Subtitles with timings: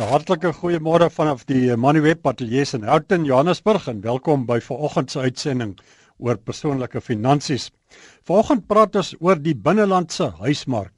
[0.00, 5.74] Hartlike goeiemôre vanaf die Manuweb Ateljee in Houghton, Johannesburg en welkom by vanoggend se uitsending
[6.16, 7.68] oor persoonlike finansies.
[8.24, 10.94] Vanoggend praat ons oor die binnelandse huismark.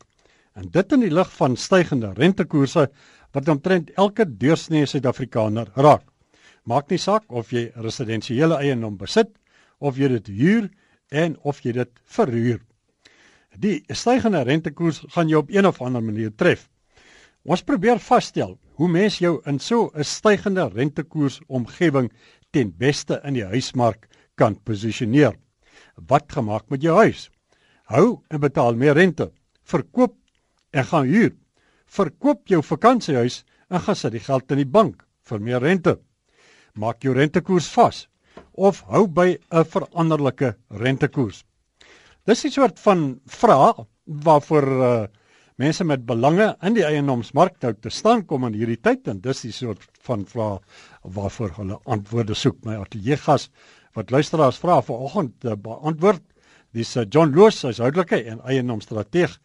[0.54, 2.86] En dit in die lig van stygende rentekoerse
[3.34, 6.06] wat omtrent elke deursnee Suid-Afrikaner raak.
[6.62, 9.32] Maak nie saak of jy residensiële eiendom besit
[9.80, 10.68] of jy dit huur
[11.10, 12.60] en of jy dit verhuur.
[13.58, 16.68] Die stygende rentekoers gaan jou op een of ander manier tref.
[17.44, 22.12] Ons probeer vasstel hoe mens jou in so 'n stygende rentekoers omgewing
[22.50, 25.34] ten beste in die huismark kan posisioneer.
[26.08, 27.30] Wat gemaak met jou huis?
[27.84, 29.32] Hou en betaal meer rente.
[29.62, 30.14] Verkoop
[30.70, 31.32] en gaan huur.
[31.86, 35.98] Verkoop jou vakansiehuis en gaan sit die geld in die bank vir meer rente.
[36.74, 38.08] Maak jou rentekoers vas
[38.52, 41.44] of hou by 'n veranderlike rentekoers.
[42.26, 45.06] Dis 'n soort van vraag waarvoor uh,
[45.60, 49.44] mense met belange in die eiendomsmark nou te staan kom in hierdie tyd en dis
[49.46, 50.58] die soort van vrae
[51.16, 52.58] waarvoor hulle antwoorde soek.
[52.66, 53.48] My ateljee gas
[53.94, 56.22] wat luisteraars vra vanoggend uh, beantwoord.
[56.74, 59.36] Dis uh, John Loos, hy's houdelike en eiendomsstrateeg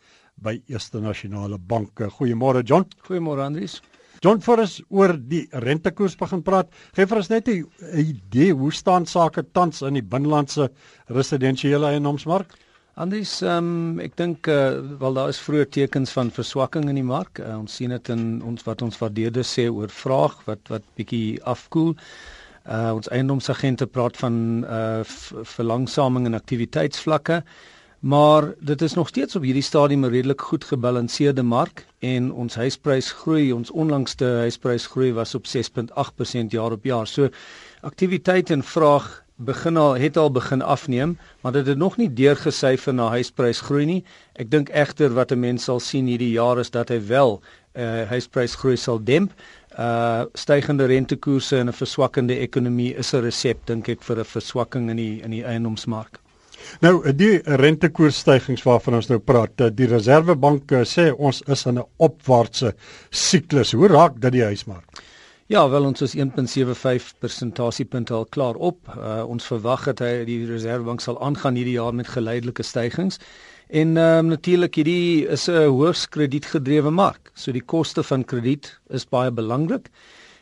[0.42, 2.02] by Eerste Nasionale Bank.
[2.18, 2.88] Goeiemôre John.
[3.06, 3.78] Goeiemôre Andries.
[4.24, 6.74] John vir ons oor die rentekoers begin praat.
[6.98, 7.70] Gee vir ons net 'n
[8.02, 10.72] idee hoe staan sake tans in die binnelandse
[11.08, 12.58] residensiële eiendomsmark?
[13.00, 17.40] Andries, um, ek dink uh, wel daar is vroeë tekens van verswakking in die mark.
[17.40, 21.38] Uh, ons sien dit in ons wat ons waardeerders sê oor vraag wat wat bietjie
[21.48, 21.94] afkoel.
[22.68, 25.06] Uh, ons eiendomsagente praat van uh,
[25.54, 27.40] verlangsaming in aktiwiteitsvlakke.
[28.04, 32.56] Maar dit is nog steeds op hierdie stadium 'n redelik goed gebalanseerde mark en ons
[32.56, 37.08] huisprys groei, ons onlangste huisprys groei was op 6.8% jaar op jaar.
[37.08, 37.30] So
[37.82, 42.94] aktiwiteit en vraag begin al het al begin afneem, maar dit het nog nie deurgesyfer
[42.94, 44.04] na huisprysgroei nie.
[44.36, 47.42] Ek dink egter wat 'n mens sal sien hierdie jaar is dat hy wel
[47.74, 49.32] uh huisprysgroei sal demp.
[49.80, 54.90] Uh stygende rentekoerse en 'n verswakkende ekonomie is 'n resep dink ek vir 'n verswakking
[54.90, 56.20] in die in die eiendomsmark.
[56.82, 61.86] Nou die rentekoersstygings waarvan ons nou praat, eh, die Reserwebank sê ons is in 'n
[61.98, 62.74] opwaartse
[63.10, 63.72] siklus.
[63.72, 64.86] Hoe raak dit die huismark?
[65.50, 68.78] Ja, wel ons is 1.75 persentasiepunte al klaar op.
[68.94, 73.18] Uh, ons verwag dat hy die Reserwebank sal aangaan hierdie jaar met geleidelike stygings.
[73.82, 77.32] En ehm um, natuurlik hierdie is 'n hoogs kredietgedrewe mark.
[77.34, 79.90] So die koste van krediet is baie belangrik.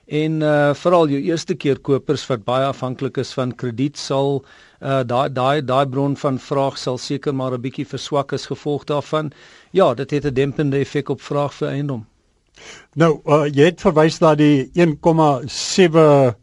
[0.08, 4.44] En uh veral jou eerste keer kopers wat baie afhanklik is van krediet sal
[4.82, 8.84] uh daai daai daai bron van vraag sal seker maar 'n bietjie verswak as gevolg
[8.84, 9.32] daarvan.
[9.72, 12.06] Ja, dit het 'n dempende effek op vraag vir eiendom.
[12.98, 16.36] Nou, uh, jy het verwys na die 1,7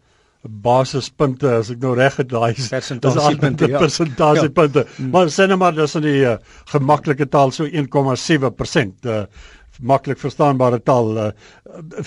[0.45, 3.81] basispunte as ek nou reg het daai persentasiepunte ja.
[3.81, 4.85] persentasiepunte.
[4.85, 4.95] Ja.
[4.99, 5.11] Mm.
[5.15, 6.37] Maar sê net maar dis in die uh,
[6.73, 9.09] gemaklike taal so 1,7%.
[9.09, 9.25] Uh,
[9.81, 11.15] maklik verstaanbare taal.
[11.17, 11.31] Uh,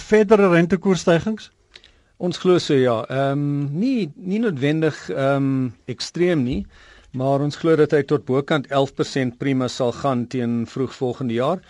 [0.09, 1.49] verdere rentekoersstygings?
[2.17, 3.01] Ons glo so ja.
[3.13, 6.61] Ehm um, nie nie noodwendig ehm um, ekstreem nie,
[7.13, 11.61] maar ons glo dat hy tot bokant 11% prima sal gaan teen vroeg volgende jaar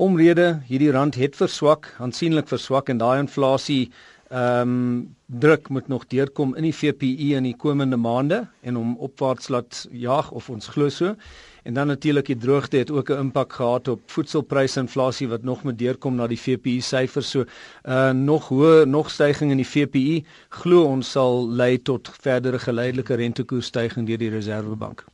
[0.00, 3.90] omrede hierdie rand het verswak, aansienlik verswak en daai inflasie
[4.30, 8.96] ehm um, druk moet nog deurkom in die VPI in die komende maande en hom
[8.98, 11.14] opwaarts laat jaag of ons glo so.
[11.62, 15.62] En dan natuurlik die droogte het ook 'n impak gehad op voedselpryse inflasie wat nog
[15.62, 17.30] moet deurkom na die VPI syfers.
[17.30, 17.44] So
[17.84, 23.14] uh nog hoë nog stygings in die VPI glo ons sal lei tot verdere geleidelike
[23.14, 25.04] rentekoersstygings deur die Reserwebank.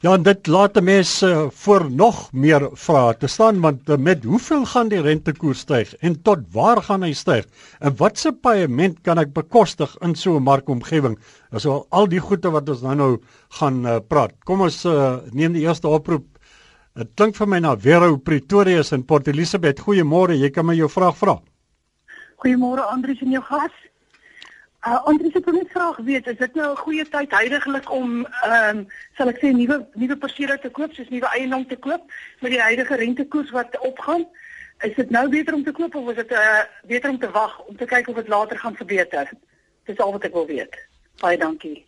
[0.00, 4.64] Ja, dit laat mense uh, voor nog meer vrae te staan want uh, met hoeveel
[4.64, 7.44] gaan die rentekoers styg en tot waar gaan hy styg?
[7.80, 11.18] En watse paaiement kan ek bekostig in so 'n markomgewing?
[11.50, 13.12] Dis al al die goede wat ons nou nou
[13.60, 14.32] gaan uh, praat.
[14.44, 16.26] Kom ons uh, neem die eerste oproep.
[16.94, 19.80] Dit klink vir my na Vero Pretoria in Port Elizabeth.
[19.80, 21.36] Goeiemôre, jy kan my jou vraag vra.
[22.42, 23.89] Goeiemôre Andrius en jou gas.
[24.86, 28.76] Uh Andries het net graag weet, is dit nou 'n goeie tyd heidaglik om ehm
[28.76, 28.86] um,
[29.16, 32.02] sal ek sê nuwe nuwe persele te koop, soos nuwe eiendom te koop
[32.40, 34.24] met die huidige rentekoers wat opgaan?
[34.80, 37.60] Is dit nou beter om te koop of is dit uh beter om te wag
[37.60, 39.30] om te kyk of dit later gaan verbeter?
[39.84, 40.78] Dis al wat ek wil weet.
[41.20, 41.84] Baie dankie.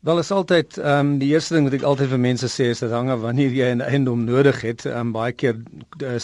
[0.00, 2.80] Wel is altyd ehm um, die eerste ding wat ek altyd vir mense sê is
[2.80, 4.86] dit hang af wanneer jy 'n eiendom nodig het.
[4.86, 5.60] Ehm um, baie keer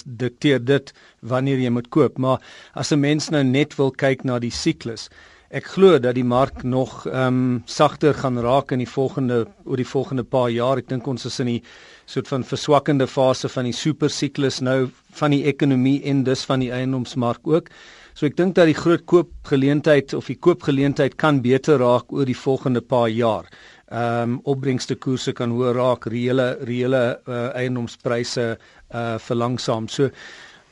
[0.04, 2.40] dikteer dit wanneer jy moet koop, maar
[2.72, 5.10] as 'n mens nou net wil kyk na die siklus
[5.50, 9.80] Ek glo dat die mark nog ehm um, sagter gaan raak in die volgende oor
[9.80, 10.78] die volgende paar jaar.
[10.78, 11.62] Ek dink ons is in die
[12.06, 16.62] soort van verswakkende fase van die super siklus nou van die ekonomie en dus van
[16.62, 17.66] die eiendomsmark ook.
[18.14, 22.38] So ek dink dat die groot koopgeleentheid of die koopgeleentheid kan beter raak oor die
[22.38, 23.50] volgende paar jaar.
[23.90, 28.46] Ehm um, opbrengste koerse kan hoër raak, reële reële uh, eiendomspryse
[28.94, 29.90] uh verlangsaam.
[29.90, 30.14] So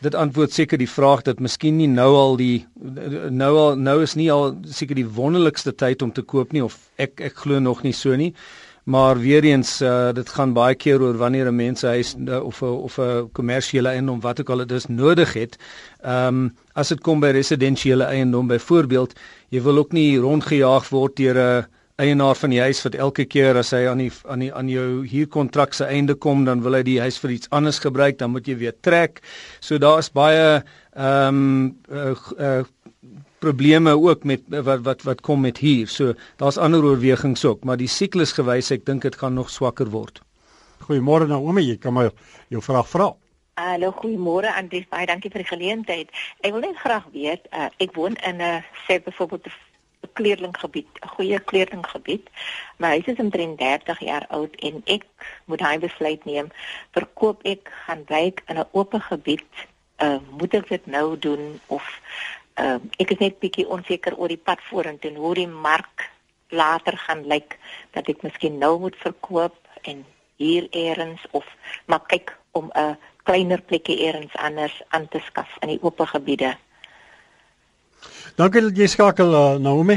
[0.04, 2.66] dit antwoord seker die vraag dat miskien nie nou al die
[3.30, 6.78] nou al nou is nie al seker die wonderlikste tyd om te koop nie of
[6.96, 8.32] ek ek glo nog nie so nie.
[8.88, 12.62] Maar weer eens uh, dit gaan baie keer oor wanneer 'n mens huis uh, of
[12.62, 15.58] 'n of 'n kommersiële eiendom wat ook al dit is nodig het.
[16.00, 19.12] Ehm um, as dit kom by residensiële eiendom byvoorbeeld,
[19.48, 21.66] jy wil ook nie rondgejaag word deur 'n
[21.98, 25.04] eienaar van die huis wat elke keer as hy aan die aan die aan jou
[25.10, 28.46] huurkontrak se einde kom, dan wil hy die huis vir iets anders gebruik, dan moet
[28.46, 29.18] jy weer trek.
[29.60, 30.62] So daar's baie
[30.94, 32.62] ehm um, uh, uh,
[33.42, 35.90] probleme ook met wat wat wat kom met hier.
[35.90, 39.90] So daar's ander oorwegings ook, maar die siklus gewys ek dink dit gaan nog swakker
[39.90, 40.22] word.
[40.86, 42.10] Goeiemôre Naomi, jy kan my
[42.48, 43.12] jou vraag vra.
[43.58, 46.10] Hallo, goeiemôre Andries, baie dankie vir die geleentheid.
[46.46, 49.50] Ek wil net graag weet, uh, ek woon in 'n uh, sê byvoorbeeld
[50.12, 52.30] kleerlinggebied, 'n goeie kleerlinggebied.
[52.76, 55.04] My huis is omtrent 30 jaar oud en ek
[55.44, 56.50] moet hy besluit neem,
[56.90, 59.52] verkoop ek gaan wyk in 'n oop gebied,
[60.02, 61.84] uh, moet ek dit nou doen of
[62.58, 66.10] uh, ek is net bietjie onseker oor die pad vorentoe en hoe die mark
[66.48, 67.58] later gaan lyk
[67.92, 70.04] dat ek miskien nou moet verkoop en
[70.38, 71.44] hier eers of
[71.86, 72.96] maar kyk om 'n
[73.28, 76.56] kleiner plekkie eers anders aan te skaf in die oop gebiede.
[78.38, 79.96] Dankie dat jy skakel uh, Naomi.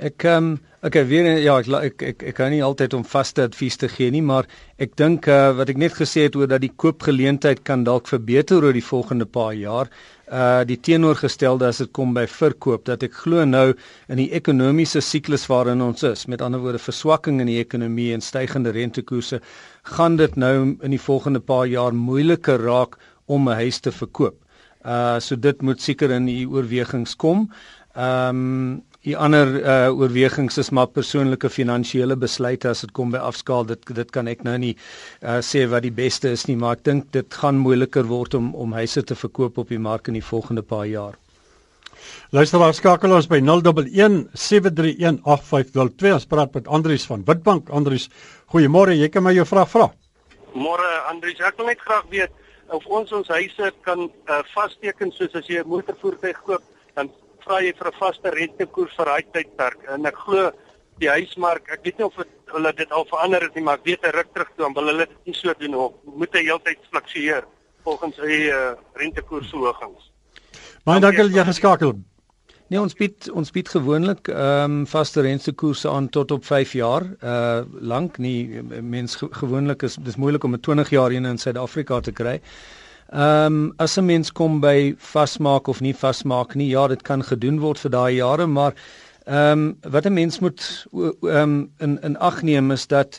[0.00, 3.44] Ek ehm um, okay weer ja ek ek ek, ek kan nie altyd om vaste
[3.44, 4.46] advies te gee nie maar
[4.80, 8.64] ek dink uh, wat ek net gesê het oor dat die koopgeleentheid kan dalk verbeter
[8.64, 9.92] oor die volgende paar jaar
[10.32, 13.66] uh die teenoorgestelde as dit kom by verkoop dat ek glo nou
[14.08, 18.24] in die ekonomiese siklus waarin ons is met ander woorde verswakking in die ekonomie en
[18.24, 19.42] stygende rentekoerse
[19.98, 22.96] gaan dit nou in die volgende paar jaar moeiliker raak
[23.28, 24.40] om 'n huis te verkoop.
[24.84, 27.52] Uh so dit moet seker in u oorwegings kom.
[27.94, 33.20] Ehm um, Die ander uh oorwegings is maar persoonlike finansiële besluite as dit kom by
[33.24, 33.64] afskaal.
[33.64, 34.76] Dit dit kan ek nou nie
[35.24, 38.52] uh sê wat die beste is nie, maar ek dink dit gaan moeiliker word om
[38.52, 41.16] om huise te verkoop op die mark in die volgende paar jaar.
[42.36, 46.12] Luisteraar skakel ons by 0117318502.
[46.18, 47.72] Ons praat met Andrius van Witbank.
[47.72, 48.12] Andrius,
[48.52, 49.00] goeiemôre.
[49.00, 49.88] Jy kan my jou vraag vra.
[50.52, 52.36] Môre Andrius, ek wil net graag weet
[52.70, 56.62] of ons ons huise kan uh, vasteken soos as jy 'n motorvoertuig koop,
[56.94, 57.10] dan
[57.44, 60.50] vra jy vir 'n vaste rentekoers vir daai tydperk en ek glo
[61.00, 63.84] die huismark, ek weet nie of het, hulle dit al verander het nie, maar ek
[63.84, 66.78] weet 'n ruk terug toe wil hulle dit nie so doen of moet hy heeltyd
[66.90, 67.44] fluktueer
[67.84, 70.10] volgens hy uh, rentekoersverhogings.
[70.84, 71.94] Maar dan kan jy geskakel.
[72.70, 77.06] Nee, ons bied ons bied gewoonlik ehm um, vaste rentekoerse aan tot op 5 jaar
[77.30, 77.62] uh
[77.92, 78.62] lank nie
[78.92, 82.36] mens gewoonlik is dis moeilik om 'n 20 jaar een in Suid-Afrika te kry.
[83.10, 87.24] Ehm um, as 'n mens kom by vasmaak of nie vasmaak nie, ja, dit kan
[87.24, 88.74] gedoen word vir daai jare, maar
[89.26, 93.18] ehm um, wat 'n mens moet ehm um, in in ag neem is dat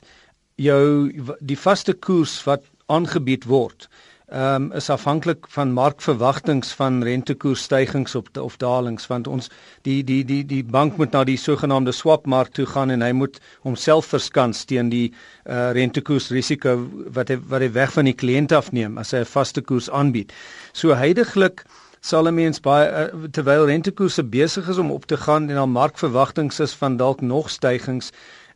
[0.55, 3.89] jou die vaste koers wat aangebied word
[4.31, 9.49] ehm um, is afhanklik van markverwagtings van rentekoersstygings op of dalings want ons
[9.83, 13.41] die die die die bank moet na die sogenaamde swapmark toe gaan en hy moet
[13.67, 16.77] homself verskans teen die uh, rentekoersrisiko
[17.11, 20.31] wat hy wat hy weg van die kliënt afneem as hy 'n vaste koers aanbied.
[20.71, 21.65] So heidaglik
[21.99, 25.67] sal 'n mens baie uh, terwyl rentekoerse besig is om op te gaan en al
[25.67, 28.11] markverwagtings is van dalk nog stygings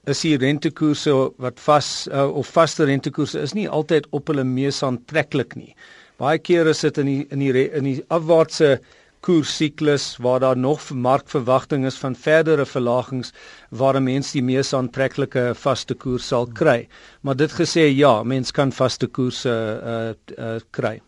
[0.07, 4.83] is die rentekoerse wat vas uh, of vaste rentekoerse is nie altyd op hulle mees
[4.83, 5.75] aantreklik nie.
[6.21, 8.79] Baie kere is dit in die in die in die afwaartse
[9.25, 13.33] koersiklus waar daar nog markverwagting is van verdere verlagings
[13.69, 16.87] waar 'n mens die mees aantreklike vaste koers sal kry.
[17.21, 19.49] Maar dit gesê ja, mens kan vaste koerse
[19.83, 21.01] uh, uh, kry.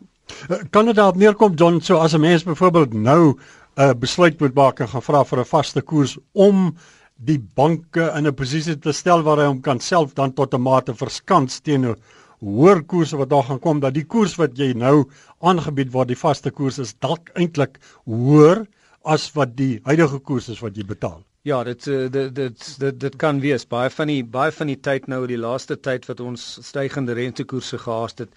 [0.70, 3.34] Kan dit daarop neerkom John so as 'n mens byvoorbeeld nou
[3.78, 6.76] 'n uh, besluit moet maak en gaan vra vir 'n vaste koers om
[7.18, 10.62] die banke in 'n posisie te stel waar hy hom kan self dan tot 'n
[10.62, 11.96] mate verskans teen 'n
[12.42, 15.10] hoër koers wat daar gaan kom dat die koers wat jy nou
[15.42, 18.68] aangebied word die vaste koers is dalk eintlik hoër
[19.04, 21.24] as wat die huidige koers is wat jy betaal.
[21.48, 24.80] Ja, dit eh, dit dit dit, dit kan wees baie van die baie van die
[24.80, 28.30] tyd nou die laaste tyd wat ons stygende rentekoerse gehad het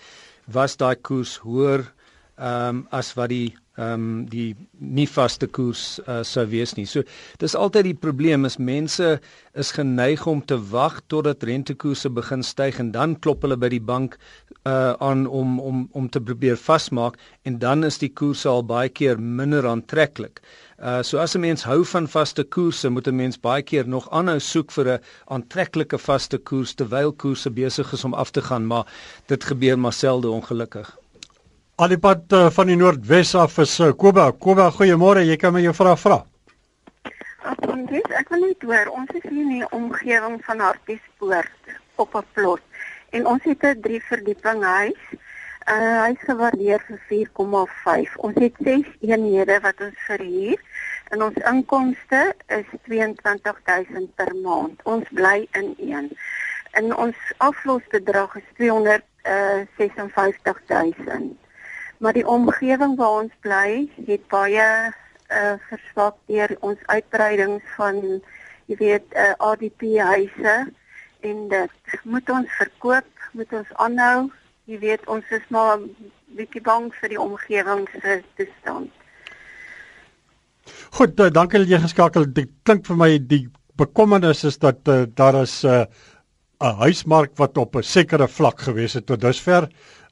[0.46, 1.84] was daai koers hoër
[2.40, 6.86] ehm um, as wat die ehm um, die nie vaste koers uh, sou wees nie.
[6.86, 7.02] So
[7.40, 9.18] dis altyd die probleem is mense
[9.58, 13.84] is geneig om te wag totdat rentekoerse begin styg en dan klop hulle by die
[13.92, 14.18] bank
[14.68, 17.16] uh aan om om om te probeer vasmaak
[17.48, 20.42] en dan is die koers al baie keer minder aantreklik.
[20.78, 24.10] Uh so as 'n mens hou van vaste koerse, moet 'n mens baie keer nog
[24.10, 28.66] aanhou soek vir 'n aantreklike vaste koers terwyl koerse besig is om af te gaan,
[28.66, 28.86] maar
[29.26, 30.96] dit gebeur maar selde ongelukkig.
[31.80, 34.26] Alipad uh, van die Noordwes af is uh, Koba.
[34.36, 35.22] Koba, goeiemôre.
[35.24, 36.18] Jy kan my jou vraag vra.
[37.72, 41.62] Andries, ek wil net hoor, ons is hier in die omgewing van Hartbeespoort
[42.04, 42.60] op 'n plot
[43.16, 45.04] en ons het 'n drie verdieping huis.
[45.72, 48.12] Uh hy's gewaardeer vir 4,5.
[48.28, 50.60] Ons het 6 eenhede wat ons verhuur
[51.16, 52.22] en ons inkomste
[52.60, 54.76] is 22000 per maand.
[54.84, 56.12] Ons bly in een.
[56.76, 61.40] En ons aflosbedrag is 256000.
[62.00, 64.66] Maar die omgewing waar ons bly het baie
[65.30, 68.00] uh verswak deur ons uitbreidings van
[68.70, 70.54] jy weet uh, ADP huise
[71.20, 74.30] en dit moet ons verkoop, moet ons aanhou.
[74.64, 75.82] Jy weet ons is maar
[76.38, 78.90] bietjie bang vir die omgewing se toestand.
[80.96, 82.30] Goed, uh, dankie dat jy geskakel.
[82.32, 83.44] Dit klink vir my die
[83.80, 85.84] bekommernis is dat uh, daar is 'n uh,
[86.60, 89.68] 'n huismark wat op 'n sekere vlak gewees het tot dusver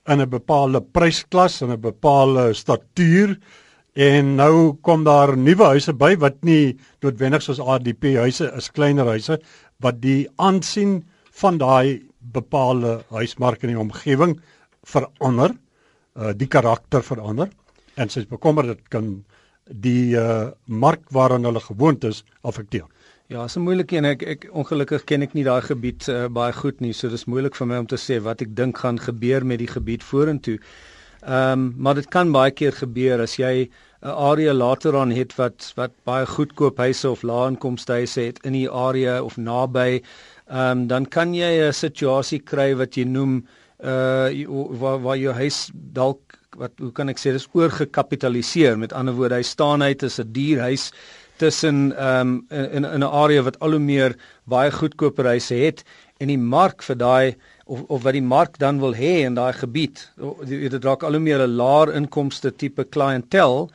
[0.08, 3.38] in 'n bepaalde prysklas en 'n bepaalde statuur
[3.98, 9.08] En nou kom daar nuwe huise by wat nie noodwendig soos ADP huise is, kleiner
[9.10, 9.40] huise
[9.82, 11.00] wat die aansien
[11.40, 14.36] van daai bepaalde huismark in die omgewing
[14.86, 15.56] verander,
[16.14, 17.50] uh die karakter verander
[17.98, 19.10] en sy is bekommerd dit kan
[19.66, 22.86] die uh mark waaraan hulle gewoond is afekteer.
[23.28, 24.04] Ja, is 'n moeilike een.
[24.04, 27.56] Ek ek ongelukkig ken ek nie daai gebied uh, baie goed nie, so dis moeilik
[27.60, 30.54] vir my om te sê wat ek dink gaan gebeur met die gebied vorentoe.
[31.26, 35.36] Ehm um, maar dit kan baie keer gebeur as jy 'n area later aan het
[35.36, 40.00] wat wat baie goedkoop huise of lae inkomste huise het in die area of naby,
[40.48, 43.44] ehm um, dan kan jy 'n situasie kry wat jy noem
[43.84, 44.28] uh
[44.80, 49.34] waar waar jou huis dalk wat hoe kan ek sê dis oorgekapitaliseer met ander woorde
[49.34, 50.92] hy staan uit as 'n duur huis
[51.38, 55.84] tussen ehm um, in in 'n area wat al hoe meer baie goedkoper huise het
[56.18, 59.52] en die mark vir daai of of wat die mark dan wil hê in daai
[59.52, 60.08] gebied.
[60.46, 63.68] Dit raak al hoe meer 'n laer inkomste tipe kliëntel.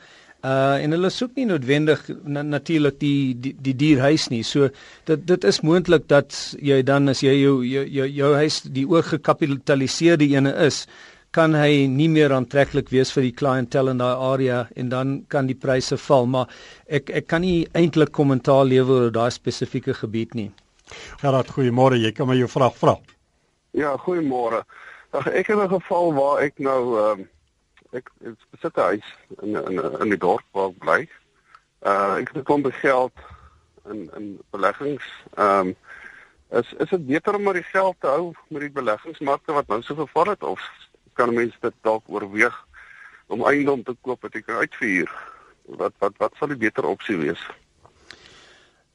[0.44, 4.42] Uh en hulle soek nie noodwendig na, natuurlik die die die dierhuis nie.
[4.42, 4.68] So
[5.04, 8.84] dit dit is moontlik dat jy dan as jy jou jou jou, jou huis die
[8.84, 10.86] oorgekapitaliseerde ene is,
[11.34, 15.48] kan hy nie meer aantreklik wees vir die kliëntel in daai area en dan kan
[15.50, 16.52] die pryse val, maar
[16.86, 20.50] ek ek kan nie eintlik kommentaar lewer oor daai spesifieke gebied nie.
[21.22, 21.98] Gerard, goeiemôre.
[21.98, 22.96] Jy kan my jou vraag vra.
[23.74, 24.62] Ja, goeiemôre.
[25.14, 27.26] Ek het 'n geval waar ek nou ehm uh,
[27.94, 28.10] ek
[28.50, 29.08] besit 'n huis
[29.42, 31.00] in in in die dorp waar ek bly.
[31.82, 33.16] Uh ek het 'n klomp geld
[33.90, 35.06] in in beleggings.
[35.36, 35.76] Ehm um,
[36.50, 39.82] is is dit beter om maar die geld te hou met die beleggingsmarkte wat nou
[39.82, 40.60] so geval het of
[41.18, 42.54] kan mense dit dalk oorweeg
[43.32, 45.10] om eiendom te koop wat ek kan uitverhuur?
[45.80, 47.40] Wat wat wat sal die beter opsie wees?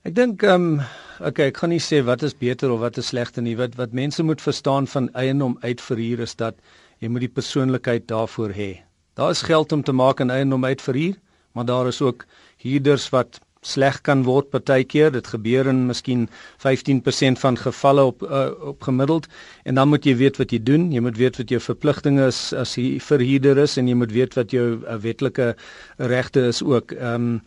[0.07, 0.83] Ek dink ehm um,
[1.19, 3.57] okay, ek gaan nie sê wat is beter of wat is slegter nie.
[3.59, 6.59] Wat wat mense moet verstaan van eiendom uitverhuur is dat
[6.99, 8.71] jy moet die persoonlikheid daarvoor hê.
[9.19, 11.17] Daar is geld om te maak in eiendom uitverhuur,
[11.51, 12.25] maar daar is ook
[12.63, 15.11] huurders wat sleg kan word partykeer.
[15.11, 16.27] Dit gebeur in miskien
[16.63, 19.27] 15% van gevalle op uh, op gemiddeld
[19.63, 20.91] en dan moet jy weet wat jy doen.
[20.91, 24.37] Jy moet weet wat jou verpligtinge is as jy verhuurder is en jy moet weet
[24.39, 25.53] wat jou uh, wetlike
[25.97, 26.95] regte is ook.
[26.97, 27.41] Ehm um,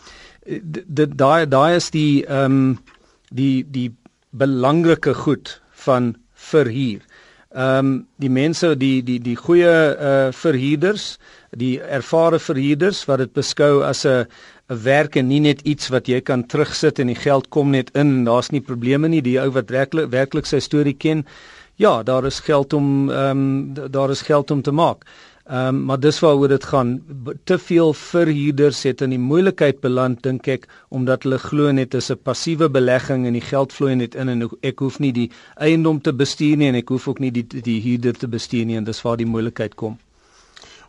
[0.86, 2.78] dit daai daai is die ehm um,
[3.30, 3.90] die die
[4.30, 7.00] belangrike goed van verhuur.
[7.52, 9.72] Ehm um, die mense die die die goeie
[10.10, 11.18] uh verhuurders,
[11.50, 14.24] die ervare verhuurders wat dit beskou as 'n
[14.66, 18.18] werk en nie net iets wat jy kan terugsit en die geld kom net in
[18.18, 19.22] en daar's nie probleme nie.
[19.22, 21.26] Die ou wat werklik werklik sy storie ken,
[21.76, 23.44] ja, daar is geld om ehm
[23.76, 25.04] um, daar is geld om te maak.
[25.44, 27.02] Ehm um, maar dis waaroor dit gaan.
[27.44, 32.10] Te veel verhuurders het in die moeilikheid beland dink ek omdat hulle glo net is
[32.10, 36.00] 'n passiewe belegging en die geld vloei net in en ek hoef nie die eiendom
[36.00, 38.84] te bestuur nie en ek hoef ook nie die die huurder te bestuur nie en
[38.84, 39.98] dis waar die moeilikheid kom.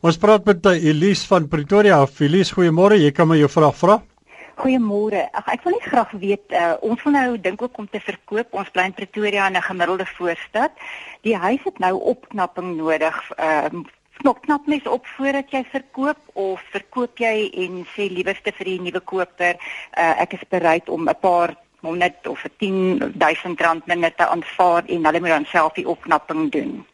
[0.04, 2.02] Ons praat met Elise van Pretoria.
[2.20, 2.98] Elise, goeiemôre.
[3.00, 3.94] Jy kan my jou vraag vra.
[4.60, 5.22] Goeiemôre.
[5.32, 8.52] Ag ek wil net graag weet, uh, ons wil nou dink ook om te verkoop.
[8.52, 10.76] Ons bly in Pretoria in 'n gemiddelde voorstad.
[11.24, 13.16] Die huis het nou opknapping nodig.
[13.38, 13.84] Ehm uh,
[14.20, 18.82] knop knap mes op voordat jy verkoop of verkoop jy en sê liewerste vir die
[18.82, 24.28] nuwe koper uh, ek is bereid om 'n paar honderd of 10000 rand minder te
[24.28, 26.86] aanvaar en hulle moet dan self die opknapping doen.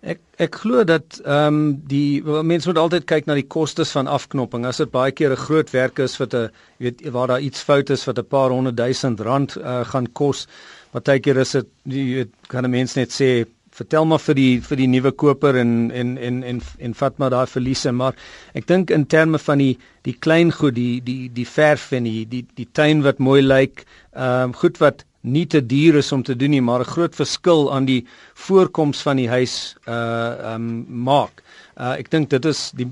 [0.00, 4.08] Ek ek glo dat ehm um, die mense moet altyd kyk na die kostes van
[4.08, 4.64] afknopping.
[4.64, 7.60] As dit baie keer 'n groot werk is wat 'n jy weet waar daar iets
[7.60, 10.46] fout is wat 'n paar honderd duisend rand uh, gaan kos,
[10.92, 14.76] partykeer is dit jy weet kan 'n mens net sê vertel maar vir die vir
[14.76, 18.16] die nuwe koper en en en en en vat maar daai verliese maar
[18.58, 19.76] ek dink in terme van die
[20.08, 23.84] die klein goed die die die verf en die die die tuin wat mooi lyk
[24.12, 27.14] ehm um, goed wat nie te duur is om te doen nie maar 'n groot
[27.14, 31.42] verskil aan die voorkoms van die huis uh um, maak.
[31.76, 32.88] Uh ek dink dit is die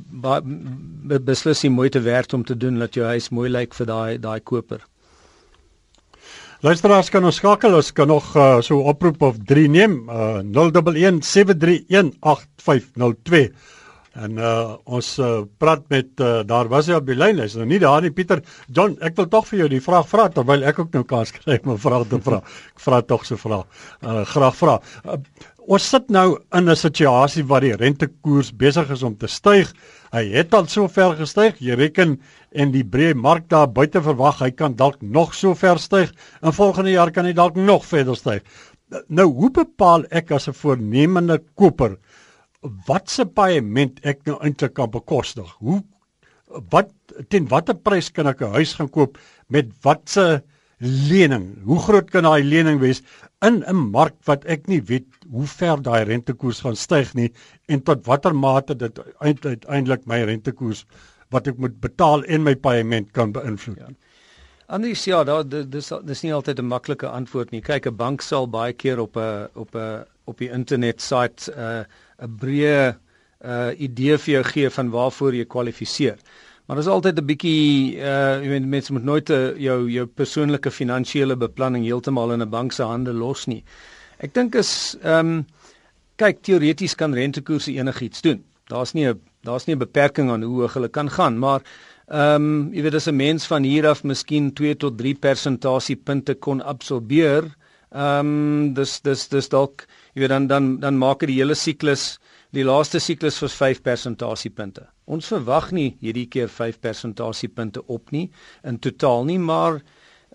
[1.20, 4.40] beslis die moeite werd om te doen dat jou huis mooi lyk vir daai daai
[4.40, 4.80] koper.
[6.60, 11.22] Luisteraars kan ons skakel, ons kan nog uh, so oproep of 3 neem, uh, 011
[11.22, 13.52] 731 8502.
[14.18, 15.26] En uh ons uh,
[15.62, 18.42] praat met uh, daar was hy op die lyn, hy's nou nie daar nie Pieter.
[18.74, 21.60] John, ek wil tog vir jou die vraag vra terwyl ek ook nou kans kry
[21.62, 22.40] om 'n vraag te vra.
[22.74, 23.62] Ek vra tog so vra.
[24.02, 24.78] Uh graag vra.
[25.04, 25.20] Uh,
[25.68, 29.70] ons sit nou in 'n situasie waar die rentekoers besig is om te styg.
[30.10, 31.60] Hy het al so ver gestyg.
[31.60, 32.18] Jy reken
[32.52, 36.10] en die breë mark daar buite verwag hy kan dalk nog so ver styg.
[36.42, 38.42] In volgende jaar kan hy dalk nog verder styg.
[39.08, 41.98] Nou, hoe bepaal ek as 'n voornemende koper
[42.60, 45.48] wat se paaiement ek nou eintlik kan bekostig.
[45.62, 45.82] Hoe
[46.72, 46.90] wat
[47.28, 50.42] teen watter prys kan ek 'n huis gaan koop met watse
[50.80, 51.62] lening?
[51.64, 53.02] Hoe groot kan daai lening wees
[53.42, 57.32] in 'n mark wat ek nie weet hoe ver daai rentekoers gaan styg nie
[57.68, 60.84] en tot watter mate dit uiteindelik my rentekoers
[61.30, 63.78] wat ek moet betaal en my paaiement kan beïnvloed.
[63.78, 63.88] Ja.
[64.68, 67.60] Anders ja, daar dis dis nie altyd 'n maklike antwoord nie.
[67.60, 71.58] Kyk, 'n bank sal baie keer op 'n op 'n op die internet site 'n
[71.58, 71.84] uh,
[72.26, 72.96] 'n breë
[73.44, 76.18] uh idee vir jou gee van waarvoor jy kwalifiseer.
[76.66, 80.06] Maar dit is altyd 'n bietjie uh jy weet mense moet nooit uh, jou jou
[80.06, 83.64] persoonlike finansiële beplanning heeltemal in 'n bank se hande los nie.
[84.18, 85.46] Ek dink is ehm um,
[86.18, 88.44] kyk teoreties kan rentekoerse enigiets doen.
[88.66, 91.62] Daar's nie 'n daar's nie 'n beperking aan hoe hoog hulle kan gaan, maar
[92.08, 96.34] ehm um, jy weet as 'n mens van hier af miskien 2 tot 3 persentasiepunte
[96.34, 97.44] kon absorbeer,
[97.92, 101.54] ehm um, dis dis dis dalk jy weet dan dan dan maak dit die hele
[101.54, 102.18] siklus
[102.52, 104.86] die laaste siklus vir 5 persentasiepunte.
[105.06, 108.30] Ons verwag nie hierdie keer 5 persentasiepunte op nie
[108.64, 109.80] in totaal nie, maar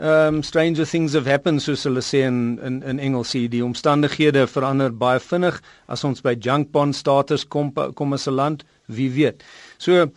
[0.02, 4.90] um stranger things have happened soos hulle sê in in in Engels die omstandighede verander
[4.90, 9.44] baie vinnig as ons by junk bond status kom kom as 'n land, wie weet.
[9.78, 10.10] So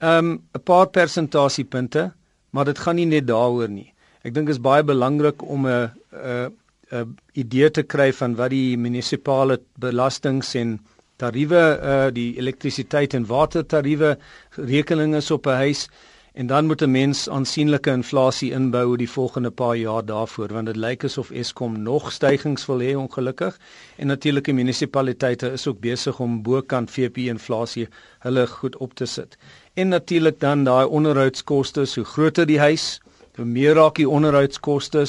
[0.00, 2.12] um 'n paar persentasiepunte,
[2.52, 3.92] maar dit gaan nie net daaroor nie.
[4.22, 6.52] Ek dink is baie belangrik om 'n 'n
[6.92, 10.78] 'n idee te kry van wat die munisipale belastings en
[11.16, 14.18] tariewe uh die elektrisiteit en watertariewe
[14.56, 15.88] rekeninge is op 'n huis
[16.36, 20.76] en dan moet 'n mens aansienlike inflasie inbou die volgende paar jaar daarvoor want dit
[20.76, 23.58] lyk asof Eskom nog stygings wil hê ongelukkig
[23.96, 29.38] en natuurlike munisipaliteite is ook besig om bokant VP inflasie hulle goed op te sit.
[29.74, 33.00] En natuurlik dan daai onderhoudskoste, hoe groter die huis,
[33.36, 35.06] hoe meer raak die onderhoudskoste,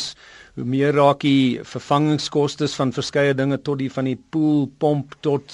[0.58, 5.54] hoe meer raak die vervangingskoste van verskeie dinge tot die van die pool pomp tot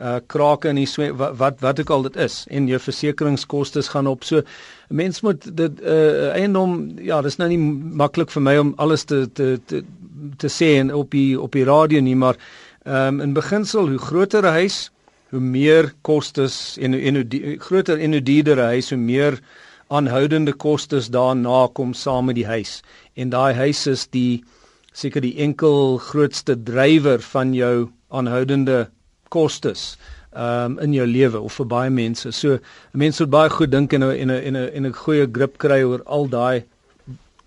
[0.00, 3.82] uh krake in die swem, wat, wat wat ook al dit is en jou versekeringskoste
[3.92, 4.24] gaan op.
[4.24, 4.42] So
[4.88, 9.26] mens moet dit uh eiendom ja, dis nou nie maklik vir my om alles te
[9.28, 9.84] te te
[10.40, 12.40] te sê en op die op die radio nie, maar
[12.88, 14.90] ehm um, in beginsel hoe groter 'n huis,
[15.30, 19.40] hoe meer kostes en en hoe die, groter en hoe duurder 'n huis, hoe meer
[19.88, 22.82] aanhoudende kostes daarna kom saam met die huis
[23.16, 24.44] en daai huis is die
[24.92, 28.88] seker die enkel grootste drywer van jou aanhoudende
[29.28, 29.96] kostes
[30.32, 32.32] um, in jou lewe of vir baie mense.
[32.32, 35.26] So 'n mens moet baie goed dink en 'n en 'n en 'n 'n goeie
[35.32, 36.64] grip kry oor al daai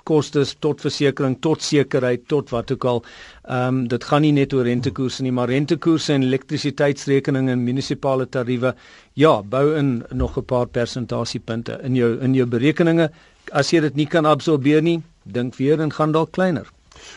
[0.04, 3.04] kostes tot versekerings tot sekerheid tot wat ook al.
[3.44, 8.28] Ehm um, dit gaan nie net oor rentekoerse nie, maar rentekoerse en elektrisiteitsrekeninge en munisipale
[8.30, 8.76] tariewe.
[9.14, 13.10] Ja, bou in nog 'n paar persentasiepunte in jou in jou berekeninge.
[13.52, 16.68] As jy dit nie kan absorbeer nie, dink weer en gaan dalk kleiner.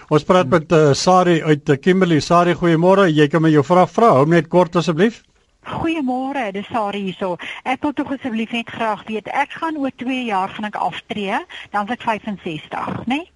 [0.08, 2.20] Ons praat met uh, Sari uit uh, Kimberley.
[2.20, 3.08] Sari, goeiemôre.
[3.12, 4.12] Jy kan my jou vraag vra.
[4.18, 5.22] Hou net kort asseblief.
[5.64, 7.34] Goeiemôre, dis Sari hierso.
[7.64, 11.38] Ek wil tog asseblief net graag weet, ek gaan oor 2 jaar gaan ek aftree,
[11.72, 13.16] dan is ek 65, né?
[13.16, 13.33] Nee?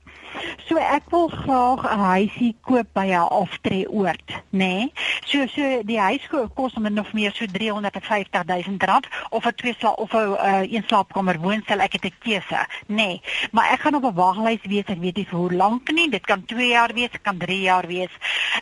[0.68, 4.58] So ek wil graag 'n huisie koop by 'n aftreeoord, nê?
[4.58, 4.92] Nee?
[5.24, 9.74] So so die huis kos om nog meer so 350 000 rand of 'n twee
[9.78, 12.94] slaap of 'n uh, een slaapkamer woonstel, ek het 'n keuse, nê?
[12.94, 13.20] Nee.
[13.52, 16.10] Maar ek gaan op 'n waglys wees, ek weet nie vir hoe lank nie.
[16.10, 18.12] Dit kan 2 jaar wees, dit kan 3 jaar wees.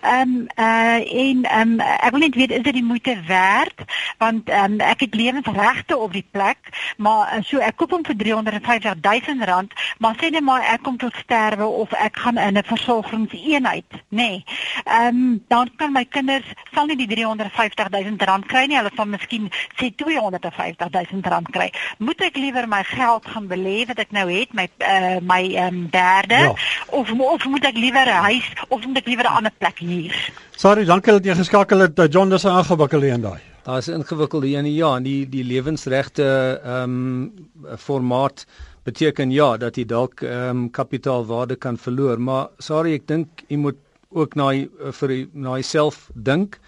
[0.03, 3.85] Ehm um, uh en ehm um, ek wil net weet is dit die moeite werd
[4.19, 6.59] want ehm um, ek het lewensregte op die plek,
[6.97, 10.83] maar uh, so ek koop hom vir 350 000 rand, maar sê net maar ek
[10.83, 13.99] kom tot sterwe of ek gaan in 'n versorgingseenheid, nê.
[14.09, 14.45] Nee.
[14.85, 18.91] Ehm um, dan kan my kinders sal nie die 350 000 rand kry nie, hulle
[18.97, 21.73] sal miskien sê 250 000 rand kry.
[21.99, 25.75] Moet ek liewer my geld gaan belê wat ek nou het, my uh, my ehm
[25.75, 26.55] um, derde ja.
[26.87, 30.15] of of moet ek liewer 'n huis of moet ek liewer 'n ander plek hier?
[30.57, 31.99] Sorry, dankie dat jy geskakel het.
[31.99, 33.41] Eh, John, dis 'n ingewikkelde een daai.
[33.63, 38.47] Daar's 'n ingewikkelde een ja, en die die lewensregte ehm um, formaat
[38.87, 43.59] beteken ja dat jy dalk ehm um, kapitaalwaarde kan verloor, maar sorry, ek dink jy
[43.59, 43.79] moet
[44.15, 44.53] ook na
[45.01, 46.61] vir na jouself dink.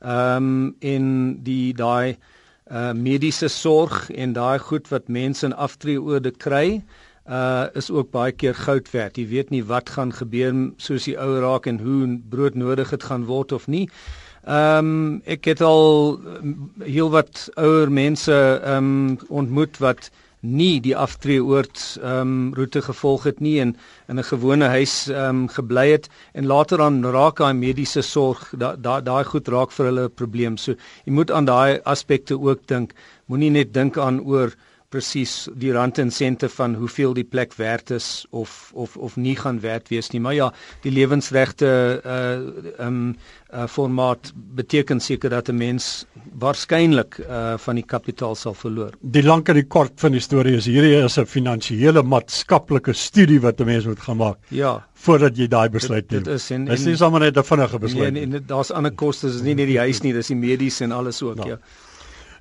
[0.00, 1.08] Ehm um, in
[1.44, 2.16] die daai
[2.66, 6.82] uh mediese sorg en daai goed wat mense in aftreeorde kry.
[7.28, 9.18] uh is ook baie keer goud werd.
[9.18, 13.24] Jy weet nie wat gaan gebeur soos die ou raak en hoe broodnodig dit gaan
[13.24, 13.88] word of nie.
[14.46, 16.20] Ehm um, ek het al
[16.84, 20.10] heelwat ouer mense ehm um, ontmoet wat
[20.40, 23.76] nie die aftreeoort ehm um, roete gevolg het nie en
[24.08, 28.52] in 'n gewone huis ehm um, gebly het en later dan raak daai mediese sorg
[28.58, 30.56] daai daai da, goed raak vir hulle 'n probleem.
[30.56, 30.72] So
[31.04, 32.94] jy moet aan daai aspekte ook dink.
[33.26, 34.54] Moenie net dink aan oor
[34.88, 39.36] presies die rand en sente van hoeveel die plek werd is of of of nie
[39.36, 40.20] gaan werd wees nie.
[40.20, 42.14] Maar ja, die lewensregte uh
[42.76, 43.16] ehm um,
[43.54, 46.06] uh, formaat beteken seker dat 'n mens
[46.38, 48.90] waarskynlik uh, van die kapitaal sal verloor.
[49.00, 53.40] Die lank en die kort van die storie is hierdie is 'n finansiële maatskaplike studie
[53.40, 54.38] wat 'n mens moet gaan maak.
[54.48, 56.22] Ja, voordat jy daai besluit neem.
[56.22, 58.34] Dit is en, en dis nie sommer net 'n vinnige besluit nee, nie.
[58.34, 60.92] En, en daar's ander kostes, dis nie net die huis nie, dis die medies en
[60.92, 61.46] alles ook, no.
[61.46, 61.58] ja.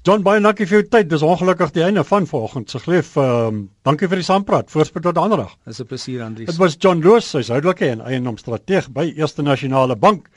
[0.05, 1.07] John baie dankie vir jou tyd.
[1.09, 3.15] Dis ongelukkig die einde van vanoggend se gleef.
[3.17, 4.69] Ehm um, dankie vir die saampraat.
[4.69, 5.55] Voorspoed tot donderdag.
[5.65, 6.51] Dis 'n plesier Andrius.
[6.51, 10.29] Dit was John Roos, hy's houdelike en eienoomstrateeg by Eerste Nasionale Bank.